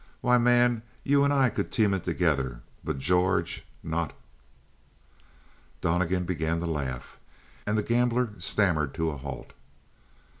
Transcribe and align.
Why, 0.21 0.39
man, 0.39 0.81
you 1.03 1.23
and 1.23 1.31
I 1.31 1.51
could 1.51 1.71
team 1.71 1.93
it 1.93 2.03
together. 2.03 2.61
But 2.83 2.97
George 2.97 3.63
not" 3.83 4.13
Donnegan 5.81 6.23
began 6.25 6.57
to 6.59 6.65
laugh, 6.65 7.19
and 7.67 7.77
the 7.77 7.83
gambler 7.83 8.31
stammered 8.39 8.95
to 8.95 9.11
a 9.11 9.17
halt. 9.17 9.53